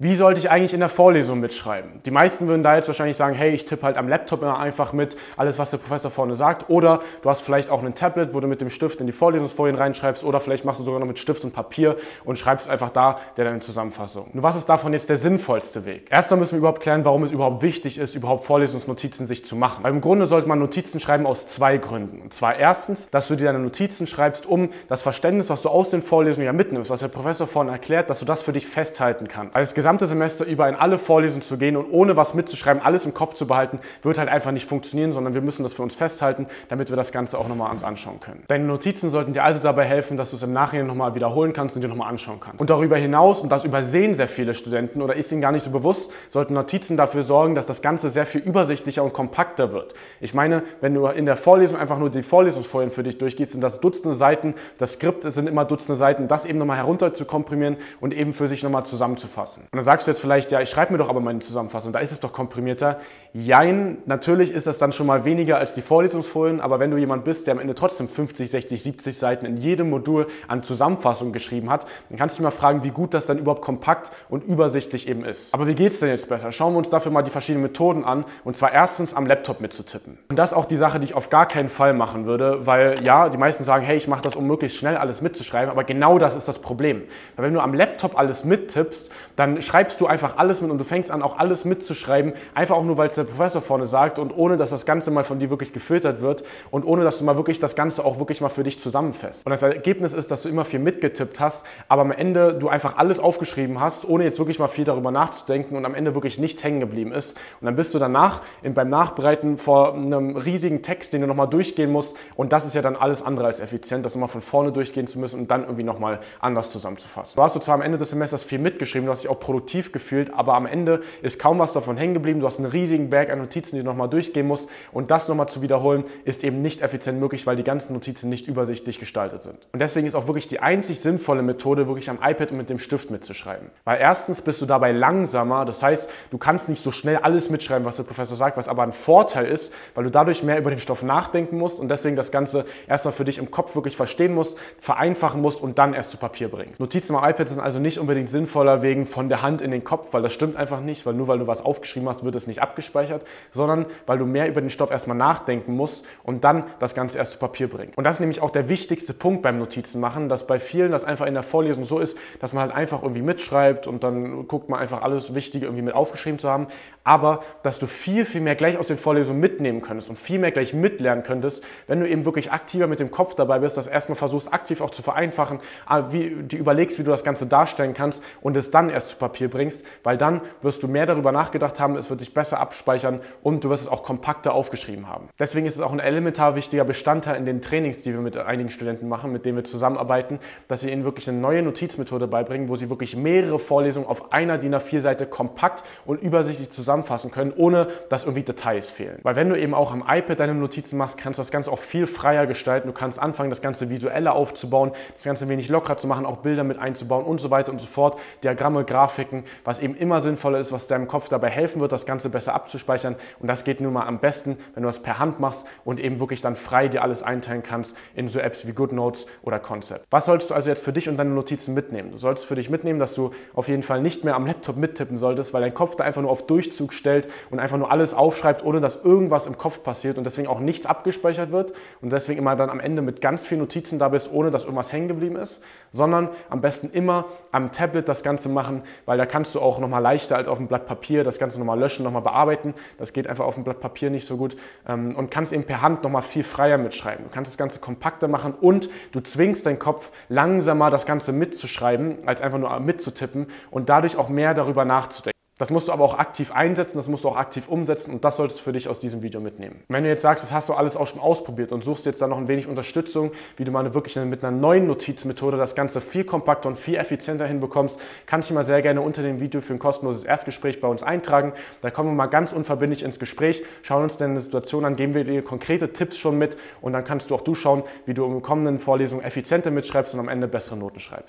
Wie 0.00 0.14
sollte 0.14 0.38
ich 0.38 0.48
eigentlich 0.48 0.74
in 0.74 0.78
der 0.78 0.88
Vorlesung 0.88 1.40
mitschreiben? 1.40 2.00
Die 2.06 2.12
meisten 2.12 2.46
würden 2.46 2.62
da 2.62 2.76
jetzt 2.76 2.86
wahrscheinlich 2.86 3.16
sagen, 3.16 3.34
hey, 3.34 3.50
ich 3.50 3.64
tippe 3.64 3.82
halt 3.84 3.96
am 3.96 4.06
Laptop 4.06 4.42
immer 4.42 4.56
einfach 4.56 4.92
mit 4.92 5.16
alles, 5.36 5.58
was 5.58 5.72
der 5.72 5.78
Professor 5.78 6.12
vorne 6.12 6.36
sagt. 6.36 6.70
Oder 6.70 7.00
du 7.22 7.28
hast 7.28 7.40
vielleicht 7.40 7.68
auch 7.68 7.82
ein 7.82 7.96
Tablet, 7.96 8.32
wo 8.32 8.38
du 8.38 8.46
mit 8.46 8.60
dem 8.60 8.70
Stift 8.70 9.00
in 9.00 9.08
die 9.08 9.12
Vorlesungsfolien 9.12 9.74
reinschreibst. 9.74 10.22
Oder 10.22 10.38
vielleicht 10.38 10.64
machst 10.64 10.78
du 10.78 10.84
sogar 10.84 11.00
noch 11.00 11.06
mit 11.08 11.18
Stift 11.18 11.42
und 11.42 11.52
Papier 11.52 11.96
und 12.24 12.38
schreibst 12.38 12.70
einfach 12.70 12.90
da 12.90 13.18
deine 13.34 13.58
Zusammenfassung. 13.58 14.30
Nur 14.34 14.44
was 14.44 14.54
ist 14.54 14.68
davon 14.68 14.92
jetzt 14.92 15.08
der 15.08 15.16
sinnvollste 15.16 15.84
Weg? 15.84 16.06
Erstmal 16.12 16.38
müssen 16.38 16.52
wir 16.52 16.58
überhaupt 16.58 16.80
klären, 16.80 17.04
warum 17.04 17.24
es 17.24 17.32
überhaupt 17.32 17.62
wichtig 17.62 17.98
ist, 17.98 18.14
überhaupt 18.14 18.44
Vorlesungsnotizen 18.44 19.26
sich 19.26 19.44
zu 19.44 19.56
machen. 19.56 19.82
Weil 19.82 19.92
im 19.92 20.00
Grunde 20.00 20.26
sollte 20.26 20.46
man 20.46 20.60
Notizen 20.60 21.00
schreiben 21.00 21.26
aus 21.26 21.48
zwei 21.48 21.76
Gründen. 21.76 22.22
Und 22.22 22.32
zwar 22.32 22.54
erstens, 22.54 23.10
dass 23.10 23.26
du 23.26 23.34
dir 23.34 23.46
deine 23.46 23.58
Notizen 23.58 24.06
schreibst, 24.06 24.46
um 24.46 24.70
das 24.86 25.02
Verständnis, 25.02 25.50
was 25.50 25.62
du 25.62 25.70
aus 25.70 25.90
den 25.90 26.02
Vorlesungen 26.02 26.46
ja 26.46 26.52
mitnimmst, 26.52 26.88
was 26.88 27.00
der 27.00 27.08
Professor 27.08 27.48
vorne 27.48 27.72
erklärt, 27.72 28.08
dass 28.10 28.20
du 28.20 28.24
das 28.24 28.42
für 28.42 28.52
dich 28.52 28.68
festhalten 28.68 29.26
kannst. 29.26 29.56
Weil 29.56 29.64
das 29.64 29.74
gesamte 29.88 30.06
Semester 30.06 30.44
über 30.44 30.68
in 30.68 30.74
alle 30.74 30.98
Vorlesungen 30.98 31.40
zu 31.40 31.56
gehen 31.56 31.74
und 31.74 31.86
ohne 31.90 32.14
was 32.14 32.34
mitzuschreiben, 32.34 32.82
alles 32.82 33.06
im 33.06 33.14
Kopf 33.14 33.32
zu 33.32 33.46
behalten, 33.46 33.78
wird 34.02 34.18
halt 34.18 34.28
einfach 34.28 34.50
nicht 34.52 34.68
funktionieren, 34.68 35.14
sondern 35.14 35.32
wir 35.32 35.40
müssen 35.40 35.62
das 35.62 35.72
für 35.72 35.82
uns 35.82 35.94
festhalten, 35.94 36.46
damit 36.68 36.90
wir 36.90 36.96
das 36.96 37.10
Ganze 37.10 37.38
auch 37.38 37.48
nochmal 37.48 37.72
uns 37.72 37.82
anschauen 37.82 38.20
können. 38.20 38.44
Deine 38.48 38.64
Notizen 38.64 39.08
sollten 39.08 39.32
dir 39.32 39.44
also 39.44 39.60
dabei 39.62 39.86
helfen, 39.86 40.18
dass 40.18 40.28
du 40.28 40.36
es 40.36 40.42
im 40.42 40.52
Nachhinein 40.52 40.86
nochmal 40.86 41.14
wiederholen 41.14 41.54
kannst 41.54 41.74
und 41.74 41.80
dir 41.80 41.88
nochmal 41.88 42.10
anschauen 42.10 42.38
kannst. 42.38 42.60
Und 42.60 42.68
darüber 42.68 42.98
hinaus, 42.98 43.40
und 43.40 43.50
das 43.50 43.64
übersehen 43.64 44.14
sehr 44.14 44.28
viele 44.28 44.52
Studenten 44.52 45.00
oder 45.00 45.16
ist 45.16 45.32
ihnen 45.32 45.40
gar 45.40 45.52
nicht 45.52 45.64
so 45.64 45.70
bewusst, 45.70 46.10
sollten 46.28 46.52
Notizen 46.52 46.98
dafür 46.98 47.22
sorgen, 47.22 47.54
dass 47.54 47.64
das 47.64 47.80
Ganze 47.80 48.10
sehr 48.10 48.26
viel 48.26 48.42
übersichtlicher 48.42 49.02
und 49.02 49.14
kompakter 49.14 49.72
wird. 49.72 49.94
Ich 50.20 50.34
meine, 50.34 50.64
wenn 50.82 50.92
du 50.92 51.06
in 51.06 51.24
der 51.24 51.38
Vorlesung 51.38 51.78
einfach 51.78 51.98
nur 51.98 52.10
die 52.10 52.22
Vorlesungsfolien 52.22 52.90
für 52.90 53.04
dich 53.04 53.16
durchgehst, 53.16 53.52
sind 53.52 53.62
das 53.62 53.80
Dutzende 53.80 54.16
Seiten, 54.16 54.54
das 54.76 54.92
Skript 54.92 55.22
sind 55.32 55.48
immer 55.48 55.64
Dutzende 55.64 55.96
Seiten, 55.96 56.28
das 56.28 56.44
eben 56.44 56.58
nochmal 56.58 56.76
herunter 56.76 57.14
zu 57.14 57.24
komprimieren 57.24 57.78
und 58.02 58.12
eben 58.12 58.34
für 58.34 58.48
sich 58.48 58.62
nochmal 58.62 58.84
zusammenzufassen. 58.84 59.62
Und 59.72 59.77
dann 59.78 59.84
sagst 59.84 60.06
du 60.06 60.10
jetzt 60.10 60.20
vielleicht, 60.20 60.52
ja, 60.52 60.60
ich 60.60 60.70
schreibe 60.70 60.92
mir 60.92 60.98
doch 60.98 61.08
aber 61.08 61.20
meine 61.20 61.38
Zusammenfassung, 61.38 61.92
da 61.92 62.00
ist 62.00 62.12
es 62.12 62.20
doch 62.20 62.32
komprimierter. 62.32 62.98
Jein, 63.34 63.98
natürlich 64.06 64.50
ist 64.50 64.66
das 64.66 64.78
dann 64.78 64.90
schon 64.90 65.06
mal 65.06 65.24
weniger 65.24 65.58
als 65.58 65.74
die 65.74 65.82
Vorlesungsfolien, 65.82 66.60
aber 66.60 66.80
wenn 66.80 66.90
du 66.90 66.96
jemand 66.96 67.24
bist, 67.24 67.46
der 67.46 67.52
am 67.52 67.60
Ende 67.60 67.74
trotzdem 67.74 68.08
50, 68.08 68.50
60, 68.50 68.82
70 68.82 69.18
Seiten 69.18 69.44
in 69.44 69.58
jedem 69.58 69.90
Modul 69.90 70.26
an 70.48 70.62
Zusammenfassung 70.62 71.32
geschrieben 71.32 71.68
hat, 71.70 71.86
dann 72.08 72.18
kannst 72.18 72.36
du 72.36 72.38
dich 72.38 72.44
mal 72.44 72.50
fragen, 72.50 72.82
wie 72.84 72.90
gut 72.90 73.12
das 73.14 73.26
dann 73.26 73.38
überhaupt 73.38 73.62
kompakt 73.62 74.10
und 74.30 74.44
übersichtlich 74.44 75.06
eben 75.08 75.24
ist. 75.24 75.52
Aber 75.52 75.66
wie 75.66 75.74
geht 75.74 75.92
es 75.92 76.00
denn 76.00 76.08
jetzt 76.08 76.28
besser? 76.28 76.52
Schauen 76.52 76.72
wir 76.72 76.78
uns 76.78 76.88
dafür 76.88 77.12
mal 77.12 77.22
die 77.22 77.30
verschiedenen 77.30 77.62
Methoden 77.62 78.04
an 78.04 78.24
und 78.44 78.56
zwar 78.56 78.72
erstens 78.72 79.14
am 79.14 79.26
Laptop 79.26 79.60
mitzutippen. 79.60 80.18
Und 80.30 80.38
das 80.38 80.52
ist 80.52 80.56
auch 80.56 80.64
die 80.64 80.76
Sache, 80.76 80.98
die 80.98 81.04
ich 81.04 81.14
auf 81.14 81.28
gar 81.28 81.46
keinen 81.46 81.68
Fall 81.68 81.92
machen 81.92 82.24
würde, 82.24 82.66
weil 82.66 82.94
ja, 83.04 83.28
die 83.28 83.38
meisten 83.38 83.62
sagen, 83.62 83.84
hey, 83.84 83.98
ich 83.98 84.08
mache 84.08 84.22
das, 84.22 84.36
um 84.36 84.46
möglichst 84.46 84.78
schnell 84.78 84.96
alles 84.96 85.20
mitzuschreiben, 85.20 85.70
aber 85.70 85.84
genau 85.84 86.18
das 86.18 86.34
ist 86.34 86.48
das 86.48 86.58
Problem. 86.60 87.02
Weil 87.36 87.46
wenn 87.46 87.54
du 87.54 87.60
am 87.60 87.74
Laptop 87.74 88.18
alles 88.18 88.44
mittippst, 88.44 89.10
dann 89.36 89.62
schreibst 89.68 90.00
du 90.00 90.06
einfach 90.06 90.38
alles 90.38 90.62
mit 90.62 90.70
und 90.70 90.78
du 90.78 90.84
fängst 90.84 91.10
an, 91.10 91.22
auch 91.22 91.38
alles 91.38 91.66
mitzuschreiben, 91.66 92.32
einfach 92.54 92.74
auch 92.74 92.84
nur, 92.84 92.96
weil 92.96 93.08
es 93.08 93.16
der 93.16 93.24
Professor 93.24 93.60
vorne 93.60 93.86
sagt 93.86 94.18
und 94.18 94.34
ohne, 94.34 94.56
dass 94.56 94.70
das 94.70 94.86
Ganze 94.86 95.10
mal 95.10 95.24
von 95.24 95.38
dir 95.38 95.50
wirklich 95.50 95.74
gefiltert 95.74 96.22
wird 96.22 96.42
und 96.70 96.84
ohne, 96.84 97.04
dass 97.04 97.18
du 97.18 97.24
mal 97.24 97.36
wirklich 97.36 97.60
das 97.60 97.76
Ganze 97.76 98.02
auch 98.02 98.18
wirklich 98.18 98.40
mal 98.40 98.48
für 98.48 98.62
dich 98.62 98.80
zusammenfasst. 98.80 99.44
Und 99.44 99.50
das 99.50 99.62
Ergebnis 99.62 100.14
ist, 100.14 100.30
dass 100.30 100.44
du 100.44 100.48
immer 100.48 100.64
viel 100.64 100.80
mitgetippt 100.80 101.38
hast, 101.38 101.66
aber 101.86 102.00
am 102.00 102.12
Ende 102.12 102.54
du 102.54 102.68
einfach 102.68 102.96
alles 102.96 103.20
aufgeschrieben 103.20 103.78
hast, 103.78 104.08
ohne 104.08 104.24
jetzt 104.24 104.38
wirklich 104.38 104.58
mal 104.58 104.68
viel 104.68 104.86
darüber 104.86 105.10
nachzudenken 105.10 105.76
und 105.76 105.84
am 105.84 105.94
Ende 105.94 106.14
wirklich 106.14 106.38
nichts 106.38 106.64
hängen 106.64 106.80
geblieben 106.80 107.12
ist. 107.12 107.36
Und 107.60 107.66
dann 107.66 107.76
bist 107.76 107.92
du 107.92 107.98
danach 107.98 108.40
beim 108.62 108.88
Nachbereiten 108.88 109.58
vor 109.58 109.94
einem 109.94 110.36
riesigen 110.36 110.82
Text, 110.82 111.12
den 111.12 111.20
du 111.20 111.26
nochmal 111.26 111.48
durchgehen 111.48 111.92
musst 111.92 112.16
und 112.36 112.52
das 112.54 112.64
ist 112.64 112.74
ja 112.74 112.80
dann 112.80 112.96
alles 112.96 113.22
andere 113.22 113.46
als 113.46 113.60
effizient, 113.60 114.04
das 114.06 114.14
nochmal 114.14 114.30
von 114.30 114.40
vorne 114.40 114.72
durchgehen 114.72 115.06
zu 115.06 115.18
müssen 115.18 115.40
und 115.40 115.50
dann 115.50 115.62
irgendwie 115.62 115.82
nochmal 115.82 116.20
anders 116.40 116.70
zusammenzufassen. 116.70 117.36
Du 117.36 117.42
hast 117.42 117.54
du 117.54 117.60
zwar 117.60 117.74
am 117.74 117.82
Ende 117.82 117.98
des 117.98 118.10
Semesters 118.10 118.42
viel 118.42 118.58
mitgeschrieben, 118.58 119.04
du 119.04 119.12
hast 119.12 119.24
dich 119.24 119.30
auch 119.30 119.40
produktiv 119.58 119.90
gefühlt, 119.90 120.32
aber 120.32 120.54
am 120.54 120.66
Ende 120.66 121.02
ist 121.20 121.40
kaum 121.40 121.58
was 121.58 121.72
davon 121.72 121.96
hängen 121.96 122.14
geblieben. 122.14 122.38
Du 122.38 122.46
hast 122.46 122.58
einen 122.58 122.70
riesigen 122.70 123.10
Berg 123.10 123.28
an 123.30 123.38
Notizen, 123.38 123.74
die 123.74 123.82
du 123.82 123.88
nochmal 123.88 124.08
durchgehen 124.08 124.46
musst. 124.46 124.68
Und 124.92 125.10
das 125.10 125.26
nochmal 125.26 125.48
zu 125.48 125.62
wiederholen, 125.62 126.04
ist 126.24 126.44
eben 126.44 126.62
nicht 126.62 126.80
effizient 126.80 127.18
möglich, 127.18 127.44
weil 127.44 127.56
die 127.56 127.64
ganzen 127.64 127.92
Notizen 127.92 128.28
nicht 128.28 128.46
übersichtlich 128.46 129.00
gestaltet 129.00 129.42
sind. 129.42 129.56
Und 129.72 129.80
deswegen 129.80 130.06
ist 130.06 130.14
auch 130.14 130.28
wirklich 130.28 130.46
die 130.46 130.60
einzig 130.60 131.00
sinnvolle 131.00 131.42
Methode, 131.42 131.88
wirklich 131.88 132.08
am 132.08 132.18
iPad 132.22 132.52
und 132.52 132.58
mit 132.58 132.70
dem 132.70 132.78
Stift 132.78 133.10
mitzuschreiben. 133.10 133.70
Weil 133.84 134.00
erstens 134.00 134.40
bist 134.40 134.62
du 134.62 134.66
dabei 134.66 134.92
langsamer, 134.92 135.64
das 135.64 135.82
heißt, 135.82 136.08
du 136.30 136.38
kannst 136.38 136.68
nicht 136.68 136.84
so 136.84 136.92
schnell 136.92 137.16
alles 137.16 137.50
mitschreiben, 137.50 137.84
was 137.84 137.96
der 137.96 138.04
Professor 138.04 138.36
sagt, 138.36 138.56
was 138.56 138.68
aber 138.68 138.84
ein 138.84 138.92
Vorteil 138.92 139.46
ist, 139.46 139.74
weil 139.96 140.04
du 140.04 140.10
dadurch 140.10 140.44
mehr 140.44 140.58
über 140.58 140.70
den 140.70 140.78
Stoff 140.78 141.02
nachdenken 141.02 141.58
musst 141.58 141.80
und 141.80 141.88
deswegen 141.88 142.14
das 142.14 142.30
Ganze 142.30 142.64
erstmal 142.86 143.12
für 143.12 143.24
dich 143.24 143.38
im 143.38 143.50
Kopf 143.50 143.74
wirklich 143.74 143.96
verstehen 143.96 144.34
musst, 144.34 144.56
vereinfachen 144.78 145.42
musst 145.42 145.60
und 145.60 145.78
dann 145.80 145.94
erst 145.94 146.12
zu 146.12 146.16
Papier 146.16 146.48
bringst. 146.48 146.78
Notizen 146.78 147.16
am 147.16 147.28
iPad 147.28 147.48
sind 147.48 147.60
also 147.60 147.80
nicht 147.80 147.98
unbedingt 147.98 148.28
sinnvoller 148.28 148.82
wegen 148.82 149.04
von 149.04 149.28
der 149.28 149.42
Hand 149.42 149.47
in 149.56 149.70
den 149.70 149.84
Kopf, 149.84 150.08
weil 150.12 150.22
das 150.22 150.32
stimmt 150.32 150.56
einfach 150.56 150.80
nicht, 150.80 151.06
weil 151.06 151.14
nur 151.14 151.28
weil 151.28 151.38
du 151.38 151.46
was 151.46 151.64
aufgeschrieben 151.64 152.08
hast, 152.08 152.24
wird 152.24 152.34
es 152.34 152.46
nicht 152.46 152.62
abgespeichert, 152.62 153.22
sondern 153.52 153.86
weil 154.06 154.18
du 154.18 154.26
mehr 154.26 154.48
über 154.48 154.60
den 154.60 154.70
Stoff 154.70 154.90
erstmal 154.90 155.16
nachdenken 155.16 155.76
musst 155.76 156.04
und 156.22 156.44
dann 156.44 156.64
das 156.78 156.94
Ganze 156.94 157.18
erst 157.18 157.32
zu 157.32 157.38
Papier 157.38 157.68
bringen. 157.68 157.92
Und 157.96 158.04
das 158.04 158.16
ist 158.16 158.20
nämlich 158.20 158.42
auch 158.42 158.50
der 158.50 158.68
wichtigste 158.68 159.14
Punkt 159.14 159.42
beim 159.42 159.58
Notizen 159.58 160.00
machen, 160.00 160.28
dass 160.28 160.46
bei 160.46 160.58
vielen 160.58 160.90
das 160.90 161.04
einfach 161.04 161.26
in 161.26 161.34
der 161.34 161.42
Vorlesung 161.42 161.84
so 161.84 161.98
ist, 161.98 162.16
dass 162.40 162.52
man 162.52 162.64
halt 162.64 162.74
einfach 162.74 163.02
irgendwie 163.02 163.22
mitschreibt 163.22 163.86
und 163.86 164.04
dann 164.04 164.46
guckt 164.48 164.68
man 164.68 164.80
einfach 164.80 165.02
alles 165.02 165.34
Wichtige 165.34 165.66
irgendwie 165.66 165.82
mit 165.82 165.94
aufgeschrieben 165.94 166.38
zu 166.38 166.48
haben, 166.48 166.68
aber 167.04 167.40
dass 167.62 167.78
du 167.78 167.86
viel, 167.86 168.26
viel 168.26 168.42
mehr 168.42 168.54
gleich 168.54 168.76
aus 168.76 168.88
den 168.88 168.98
Vorlesungen 168.98 169.40
mitnehmen 169.40 169.80
könntest 169.80 170.10
und 170.10 170.18
viel 170.18 170.38
mehr 170.38 170.50
gleich 170.50 170.74
mitlernen 170.74 171.24
könntest, 171.24 171.64
wenn 171.86 172.00
du 172.00 172.08
eben 172.08 172.24
wirklich 172.26 172.52
aktiver 172.52 172.86
mit 172.86 173.00
dem 173.00 173.10
Kopf 173.10 173.34
dabei 173.34 173.60
bist, 173.60 173.78
das 173.78 173.86
erstmal 173.86 174.16
versuchst 174.16 174.52
aktiv 174.52 174.82
auch 174.82 174.90
zu 174.90 175.00
vereinfachen, 175.00 175.60
ah, 175.86 176.12
wie, 176.12 176.30
die 176.42 176.56
überlegst, 176.56 176.98
wie 176.98 177.04
du 177.04 177.10
das 177.10 177.24
Ganze 177.24 177.46
darstellen 177.46 177.94
kannst 177.94 178.22
und 178.42 178.56
es 178.56 178.70
dann 178.70 178.90
erst 178.90 179.10
zu 179.10 179.16
Papier 179.16 179.27
bringst, 179.28 179.84
weil 180.02 180.18
dann 180.18 180.40
wirst 180.62 180.82
du 180.82 180.88
mehr 180.88 181.06
darüber 181.06 181.32
nachgedacht 181.32 181.80
haben, 181.80 181.96
es 181.96 182.10
wird 182.10 182.20
sich 182.20 182.34
besser 182.34 182.60
abspeichern 182.60 183.20
und 183.42 183.64
du 183.64 183.70
wirst 183.70 183.84
es 183.84 183.88
auch 183.88 184.02
kompakter 184.02 184.54
aufgeschrieben 184.54 185.08
haben. 185.08 185.28
Deswegen 185.38 185.66
ist 185.66 185.76
es 185.76 185.80
auch 185.80 185.92
ein 185.92 186.00
elementar 186.00 186.54
wichtiger 186.54 186.84
Bestandteil 186.84 187.36
in 187.36 187.44
den 187.44 187.62
Trainings, 187.62 188.02
die 188.02 188.12
wir 188.12 188.20
mit 188.20 188.36
einigen 188.36 188.70
Studenten 188.70 189.08
machen, 189.08 189.32
mit 189.32 189.44
denen 189.44 189.56
wir 189.56 189.64
zusammenarbeiten, 189.64 190.38
dass 190.68 190.84
wir 190.84 190.92
ihnen 190.92 191.04
wirklich 191.04 191.28
eine 191.28 191.38
neue 191.38 191.62
Notizmethode 191.62 192.26
beibringen, 192.26 192.68
wo 192.68 192.76
sie 192.76 192.90
wirklich 192.90 193.16
mehrere 193.16 193.58
Vorlesungen 193.58 194.08
auf 194.08 194.32
einer 194.32 194.58
DIN 194.58 194.74
A4-Seite 194.74 195.26
kompakt 195.26 195.84
und 196.04 196.20
übersichtlich 196.22 196.70
zusammenfassen 196.70 197.30
können, 197.30 197.52
ohne 197.56 197.88
dass 198.08 198.24
irgendwie 198.24 198.42
Details 198.42 198.90
fehlen. 198.90 199.18
Weil 199.22 199.36
wenn 199.36 199.48
du 199.48 199.58
eben 199.58 199.74
auch 199.74 199.92
am 199.92 200.04
iPad 200.08 200.40
deine 200.40 200.54
Notizen 200.54 200.96
machst, 200.96 201.18
kannst 201.18 201.38
du 201.38 201.42
das 201.42 201.50
Ganze 201.50 201.70
auch 201.70 201.78
viel 201.78 202.06
freier 202.06 202.46
gestalten. 202.46 202.88
Du 202.88 202.94
kannst 202.94 203.18
anfangen, 203.18 203.50
das 203.50 203.62
Ganze 203.62 203.90
visueller 203.90 204.34
aufzubauen, 204.34 204.92
das 205.14 205.24
Ganze 205.24 205.48
wenig 205.48 205.68
lockerer 205.68 205.96
zu 205.96 206.06
machen, 206.06 206.26
auch 206.26 206.38
Bilder 206.38 206.64
mit 206.64 206.78
einzubauen 206.78 207.24
und 207.24 207.40
so 207.40 207.50
weiter 207.50 207.72
und 207.72 207.80
so 207.80 207.86
fort. 207.86 208.18
Diagramme, 208.42 208.84
Grafiken, 208.84 209.17
was 209.64 209.80
eben 209.80 209.96
immer 209.96 210.20
sinnvoller 210.20 210.58
ist, 210.58 210.72
was 210.72 210.86
deinem 210.86 211.08
Kopf 211.08 211.28
dabei 211.28 211.50
helfen 211.50 211.80
wird, 211.80 211.92
das 211.92 212.06
Ganze 212.06 212.28
besser 212.28 212.54
abzuspeichern. 212.54 213.16
Und 213.38 213.48
das 213.48 213.64
geht 213.64 213.80
nun 213.80 213.92
mal 213.92 214.06
am 214.06 214.18
besten, 214.18 214.58
wenn 214.74 214.82
du 214.82 214.88
das 214.88 215.02
per 215.02 215.18
Hand 215.18 215.40
machst 215.40 215.66
und 215.84 216.00
eben 216.00 216.20
wirklich 216.20 216.40
dann 216.40 216.56
frei 216.56 216.88
dir 216.88 217.02
alles 217.02 217.22
einteilen 217.22 217.62
kannst 217.62 217.96
in 218.14 218.28
so 218.28 218.38
Apps 218.38 218.66
wie 218.66 218.72
GoodNotes 218.72 219.26
oder 219.42 219.58
Concept. 219.58 220.06
Was 220.10 220.26
sollst 220.26 220.50
du 220.50 220.54
also 220.54 220.68
jetzt 220.70 220.84
für 220.84 220.92
dich 220.92 221.08
und 221.08 221.16
deine 221.16 221.30
Notizen 221.30 221.74
mitnehmen? 221.74 222.12
Du 222.12 222.18
solltest 222.18 222.46
für 222.46 222.54
dich 222.54 222.70
mitnehmen, 222.70 222.98
dass 222.98 223.14
du 223.14 223.32
auf 223.54 223.68
jeden 223.68 223.82
Fall 223.82 224.00
nicht 224.00 224.24
mehr 224.24 224.34
am 224.34 224.46
Laptop 224.46 224.76
mittippen 224.76 225.18
solltest, 225.18 225.52
weil 225.52 225.62
dein 225.62 225.74
Kopf 225.74 225.96
da 225.96 226.04
einfach 226.04 226.22
nur 226.22 226.30
auf 226.30 226.46
Durchzug 226.46 226.92
stellt 226.92 227.28
und 227.50 227.58
einfach 227.58 227.78
nur 227.78 227.90
alles 227.90 228.14
aufschreibt, 228.14 228.64
ohne 228.64 228.80
dass 228.80 229.04
irgendwas 229.04 229.46
im 229.46 229.58
Kopf 229.58 229.82
passiert 229.82 230.18
und 230.18 230.24
deswegen 230.24 230.48
auch 230.48 230.60
nichts 230.60 230.86
abgespeichert 230.86 231.50
wird 231.50 231.72
und 232.00 232.10
deswegen 232.10 232.38
immer 232.38 232.56
dann 232.56 232.70
am 232.70 232.80
Ende 232.80 233.02
mit 233.02 233.20
ganz 233.20 233.42
vielen 233.42 233.60
Notizen 233.60 233.98
da 233.98 234.08
bist, 234.08 234.30
ohne 234.32 234.50
dass 234.50 234.64
irgendwas 234.64 234.92
hängen 234.92 235.08
geblieben 235.08 235.36
ist, 235.36 235.62
sondern 235.92 236.28
am 236.50 236.60
besten 236.60 236.90
immer 236.90 237.26
am 237.52 237.72
Tablet 237.72 238.08
das 238.08 238.22
Ganze 238.22 238.48
machen, 238.48 238.82
weil 239.08 239.16
da 239.16 239.24
kannst 239.24 239.54
du 239.54 239.60
auch 239.62 239.78
nochmal 239.78 240.02
leichter 240.02 240.36
als 240.36 240.48
auf 240.48 240.58
dem 240.58 240.66
Blatt 240.66 240.86
Papier 240.86 241.24
das 241.24 241.38
Ganze 241.38 241.58
nochmal 241.58 241.80
löschen, 241.80 242.04
nochmal 242.04 242.20
bearbeiten. 242.20 242.74
Das 242.98 243.14
geht 243.14 243.26
einfach 243.26 243.46
auf 243.46 243.54
dem 243.54 243.64
Blatt 243.64 243.80
Papier 243.80 244.10
nicht 244.10 244.26
so 244.26 244.36
gut 244.36 244.54
ähm, 244.86 245.16
und 245.16 245.30
kannst 245.30 245.54
eben 245.54 245.64
per 245.64 245.80
Hand 245.80 246.02
nochmal 246.02 246.20
viel 246.20 246.44
freier 246.44 246.76
mitschreiben. 246.76 247.24
Du 247.24 247.30
kannst 247.30 247.50
das 247.50 247.56
Ganze 247.56 247.78
kompakter 247.78 248.28
machen 248.28 248.52
und 248.52 248.90
du 249.12 249.20
zwingst 249.20 249.64
deinen 249.64 249.78
Kopf 249.78 250.12
langsamer 250.28 250.90
das 250.90 251.06
Ganze 251.06 251.32
mitzuschreiben, 251.32 252.18
als 252.28 252.42
einfach 252.42 252.58
nur 252.58 252.78
mitzutippen 252.80 253.46
und 253.70 253.88
dadurch 253.88 254.18
auch 254.18 254.28
mehr 254.28 254.52
darüber 254.52 254.84
nachzudenken. 254.84 255.37
Das 255.58 255.70
musst 255.70 255.88
du 255.88 255.92
aber 255.92 256.04
auch 256.04 256.18
aktiv 256.18 256.52
einsetzen, 256.52 256.96
das 256.98 257.08
musst 257.08 257.24
du 257.24 257.28
auch 257.28 257.36
aktiv 257.36 257.68
umsetzen 257.68 258.12
und 258.12 258.24
das 258.24 258.36
solltest 258.36 258.60
du 258.60 258.64
für 258.64 258.72
dich 258.72 258.88
aus 258.88 259.00
diesem 259.00 259.22
Video 259.22 259.40
mitnehmen. 259.40 259.82
Wenn 259.88 260.04
du 260.04 260.08
jetzt 260.08 260.22
sagst, 260.22 260.44
das 260.44 260.52
hast 260.52 260.68
du 260.68 260.74
alles 260.74 260.96
auch 260.96 261.08
schon 261.08 261.20
ausprobiert 261.20 261.72
und 261.72 261.82
suchst 261.82 262.06
jetzt 262.06 262.22
da 262.22 262.28
noch 262.28 262.38
ein 262.38 262.46
wenig 262.46 262.68
Unterstützung, 262.68 263.32
wie 263.56 263.64
du 263.64 263.72
mal 263.72 263.92
wirklich 263.92 264.14
mit 264.14 264.44
einer 264.44 264.56
neuen 264.56 264.86
Notizmethode 264.86 265.56
das 265.56 265.74
Ganze 265.74 266.00
viel 266.00 266.22
kompakter 266.22 266.68
und 266.68 266.76
viel 266.76 266.94
effizienter 266.94 267.44
hinbekommst, 267.44 267.98
kannst 268.26 268.50
du 268.50 268.54
mal 268.54 268.62
sehr 268.62 268.82
gerne 268.82 269.00
unter 269.00 269.22
dem 269.22 269.40
Video 269.40 269.60
für 269.60 269.72
ein 269.72 269.80
kostenloses 269.80 270.22
Erstgespräch 270.22 270.80
bei 270.80 270.86
uns 270.86 271.02
eintragen. 271.02 271.52
Da 271.82 271.90
kommen 271.90 272.10
wir 272.10 272.14
mal 272.14 272.26
ganz 272.26 272.52
unverbindlich 272.52 273.02
ins 273.02 273.18
Gespräch, 273.18 273.64
schauen 273.82 274.04
uns 274.04 274.16
deine 274.16 274.40
Situation 274.40 274.84
an, 274.84 274.94
geben 274.94 275.14
wir 275.14 275.24
dir 275.24 275.42
konkrete 275.42 275.92
Tipps 275.92 276.18
schon 276.18 276.38
mit 276.38 276.56
und 276.80 276.92
dann 276.92 277.02
kannst 277.02 277.30
du 277.30 277.34
auch 277.34 277.40
du 277.40 277.56
schauen, 277.56 277.82
wie 278.06 278.14
du 278.14 278.24
in 278.24 278.42
kommenden 278.42 278.78
Vorlesungen 278.78 279.24
effizienter 279.24 279.72
mitschreibst 279.72 280.14
und 280.14 280.20
am 280.20 280.28
Ende 280.28 280.46
bessere 280.46 280.76
Noten 280.76 281.00
schreibst. 281.00 281.26